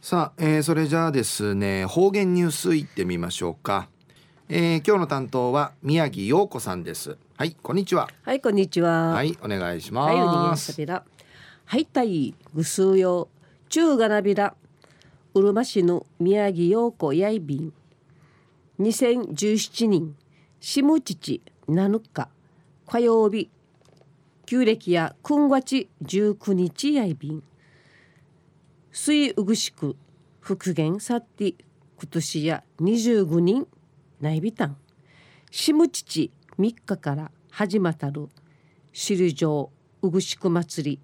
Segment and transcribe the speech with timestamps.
[0.00, 3.88] さあ、えー、それじゃあですね方言ニュースいってみましょうか、
[4.48, 7.18] えー、今日の担当は宮城陽子さんです。
[7.36, 8.08] はいこんにちは。
[8.22, 9.08] はいこんにちは。
[9.08, 10.14] はいお願いします。
[10.14, 11.04] はいおにぎさびら
[11.64, 13.28] はいたいぐすうよ。
[13.70, 14.54] 中がなびら
[15.34, 17.72] うるま市の宮城陽子やいびん。
[18.78, 20.14] 2017年
[20.60, 22.28] 下父7日
[22.86, 23.50] 火曜日。
[24.46, 27.42] 旧暦や9月19日やいびん
[29.00, 29.94] 水うぐしく
[30.40, 31.56] 復元さって今
[32.10, 33.68] 年や25人
[34.20, 34.76] 内備丹
[35.52, 38.28] 下父3日から始またる
[38.92, 39.70] 首里城
[40.02, 41.00] うぐしく祭り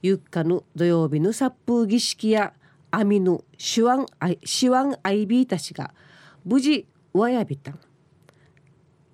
[0.00, 2.52] ゆっかの土曜日の殺風儀式や
[2.92, 4.06] 網の手腕
[4.46, 5.92] 手腕アイビーたちが
[6.44, 7.80] 無事わやびたん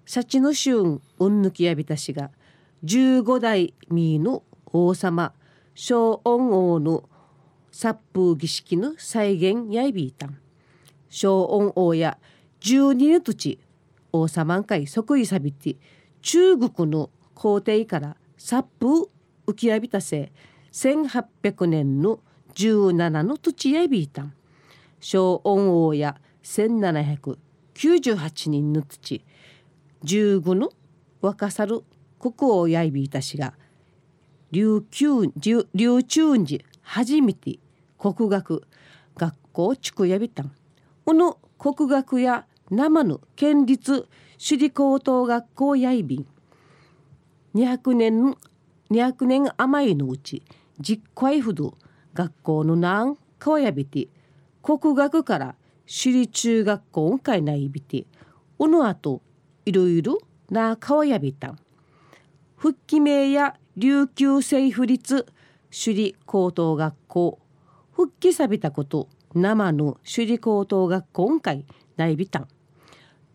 [0.05, 2.31] 幸の旬うんぬきやびたしが
[2.85, 5.33] 15代ミーの王様
[5.75, 7.09] 小恩王の
[7.77, 10.39] 殺風儀式の再現やいびいたん。
[11.11, 12.19] 小恩王や
[12.61, 13.59] 12の土地
[14.13, 15.75] 王様ん会即位さびて
[16.23, 19.09] 中国の皇帝から殺風
[19.49, 20.31] 浮きやびたせ
[20.71, 22.21] 1800年の
[22.55, 24.33] 17の土地やびいたん。
[25.01, 29.25] 小恩王や1798人の土地
[30.05, 30.71] 15の
[31.21, 31.83] 若さる
[32.21, 33.55] 国王やいびいたしが
[34.53, 35.33] 琉球
[35.75, 37.59] 琉中時初めて
[38.13, 38.63] 国学
[39.17, 40.53] 学校地区やびたん。
[41.07, 46.27] この国学や生の県立首里高等学校やいびん。
[47.55, 48.37] 200年
[48.91, 50.43] 200年余りのうち
[50.79, 51.79] 実回ほど
[52.13, 54.09] 学校のなんかわやびて
[54.63, 55.55] 国学から
[55.87, 58.05] 首里中学校んかいないびて
[58.59, 59.23] おのあと
[59.65, 60.19] いろいろ
[60.51, 61.59] なかわやびたん。
[62.57, 65.25] 復帰名や琉球政府立
[65.71, 67.39] 首里高等学校
[67.95, 71.65] 復帰さびたこと生の首里高等学校んかい
[71.97, 72.49] ないびたん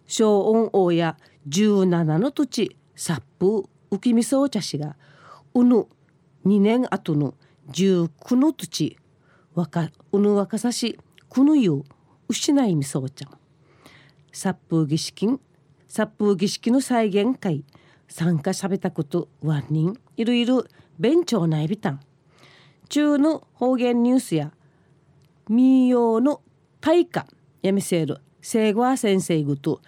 [0.05, 4.97] 小音王や17の土地殺風浮きみそう茶しが
[5.53, 5.87] うぬ
[6.45, 7.35] 2年後の
[7.71, 8.97] 19の土地
[9.53, 11.83] 若うぬ若さしくぬゆう
[12.27, 13.31] 失いみそうちゃん
[14.31, 15.27] 殺風儀式
[15.87, 17.63] 殺風儀式の再現会
[18.09, 20.65] 参加さべたことワン人いろいろ
[20.99, 21.99] 勉強ないびたん
[22.89, 24.51] 中の方言ニュースや
[25.49, 26.41] 民謡の
[26.79, 27.25] 大化
[27.63, 29.81] やみせる聖和先生ぐと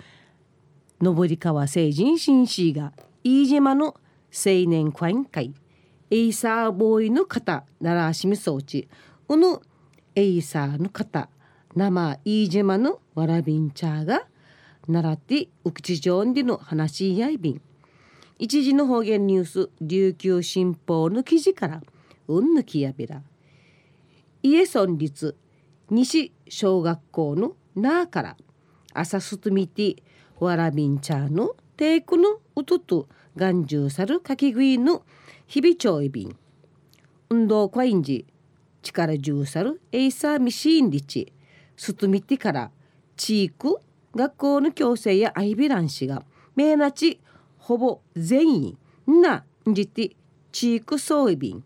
[0.99, 3.95] 登川成人紳士が飯島の
[4.33, 5.53] 青年会会
[6.09, 8.87] エイサーボーイの方奈良しみ装置
[9.29, 9.59] うぬ
[10.15, 11.29] エイサーの方
[11.75, 14.25] 生飯島のわらびんちゃが
[14.87, 17.61] 習ってうくちじょんでの話し合いびん
[18.39, 21.83] 一時の方言ニュース琉球新報の記事から
[22.27, 23.21] うんぬきやびら。
[24.43, 25.35] 家村立
[25.91, 28.37] 西小学校のなから
[28.93, 29.97] 朝すとみて
[30.39, 35.03] わらびんちゃんのテイクのうとと眼中さるかき食いの
[35.47, 36.35] 日々ちょいびん
[37.29, 38.25] 運動会員時
[38.81, 41.31] 力中さるエイサーミシーンリチ。
[41.77, 42.71] すとみてから
[43.15, 43.77] 地域
[44.15, 46.23] 学校の強制やアイビラン氏が
[46.55, 47.19] 名なち
[47.57, 50.15] ほぼ全員なんじて
[50.51, 51.63] 地域総意便。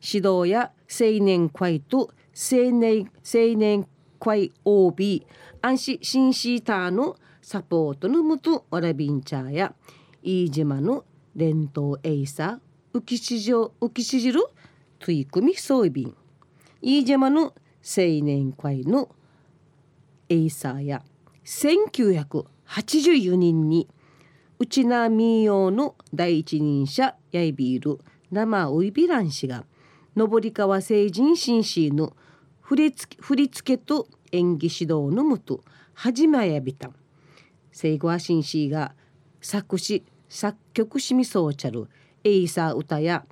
[0.00, 3.86] 指導や青年会と青年青年
[4.18, 5.24] 会 OB
[5.62, 9.72] 安心新シーターのサポートのもとわらびんちゃや
[10.22, 11.04] 飯島の
[11.36, 12.58] 伝統エイサ
[12.92, 14.40] 浮きしじ浮きしじる
[14.98, 16.14] 取り組み総意便
[16.82, 17.52] 飯島の青
[18.22, 19.10] 年会の
[20.28, 21.04] エイサーや
[21.44, 23.88] 1984人に
[24.58, 29.66] 内名民謡の第一人者ヤイビール生ウイビラン氏が
[30.16, 32.16] 上川成人紳士の
[32.64, 35.60] 振り付け振り付けと演技指導のもと
[35.92, 36.88] 始まやびた。
[36.88, 36.94] ん
[37.70, 38.94] 聖子は紳士が
[39.42, 41.88] 作詞作曲しみそうちゃる。
[42.24, 43.26] エイサー歌や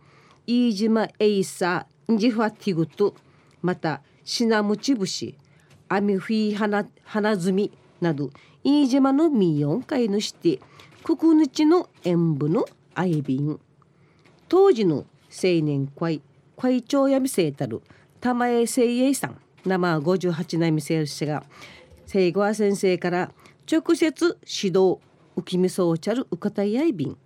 [0.46, 3.14] 飯島エイサージファティグと
[3.62, 5.34] またシナムチブシ
[5.88, 8.28] アミフィー花花摘みなど
[8.62, 10.60] 飯島の民謡会のして
[11.02, 13.58] ククヌチの演舞のアイビン
[14.50, 16.20] 当時の青年会
[16.58, 17.80] 会長やみせたる。
[18.22, 21.42] 玉江誠英さん生58年見せるしが
[22.06, 23.32] 聖子先生から
[23.70, 25.00] 直接指導
[25.36, 27.16] 浮きみそうちゃるうかたやいびん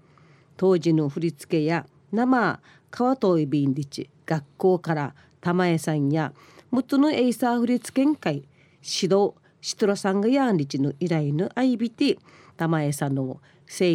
[0.57, 2.61] 当時の振り付けや生
[2.91, 6.33] 川遠いびんりち学校から玉江さんや
[6.71, 8.49] 元のエイサー振り付けん会
[8.83, 12.19] 指導シトラさんがやんりちの依頼のあいびて
[12.57, 13.41] 玉江さんの青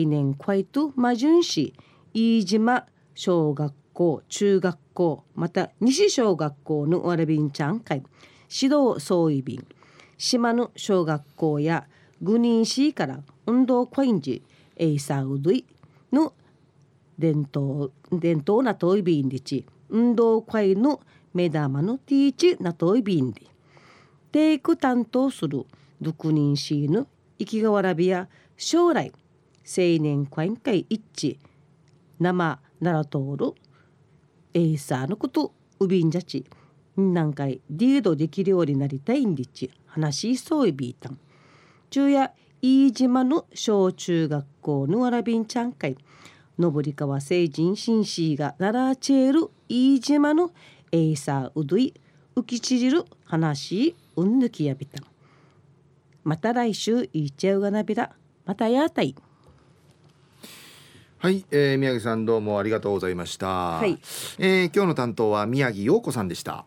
[0.06, 1.74] 年会と魔順市
[2.14, 8.04] 飯島小学校中学校また西小学校のわらびんちゃん会
[8.50, 9.66] 指導総意便
[10.18, 11.88] 島の小学校や
[12.22, 14.44] グニンシーから運動コインジ
[14.76, 15.66] エイサウドイ
[16.12, 16.34] の
[17.18, 19.66] 伝統伝統なトイビンリチ。
[19.90, 21.02] 運動会の
[21.34, 23.50] 目玉のティーチなトイビンリ。
[24.32, 25.66] テイク担当する
[26.02, 28.28] ドクニンシーの生きがわらびや
[28.58, 29.12] 将来
[29.66, 31.38] 青年会会一致。
[32.20, 33.54] 生ならとおる
[34.54, 36.46] エイサーのことウビンジャチ
[36.98, 39.72] 何回リードできるようになりたいんりち。
[39.86, 41.18] 話しそういビータン
[41.90, 42.32] 昼夜
[42.62, 45.98] 飯島の小中学校のわらびんちゃん会。
[46.60, 50.52] 登川成人紳士が奈良チェール飯島の
[50.92, 51.94] エイサーうどい。
[52.36, 55.02] 浮きちじる話うんぬきやびた
[56.24, 58.14] また来週いっちゃうがなびら。
[58.46, 59.16] またやたい。
[61.22, 63.46] はい、えー、宮城さんどうもありがとうございました。
[63.46, 64.00] はい、
[64.40, 66.66] えー、今日の担当は宮城陽子さんでした。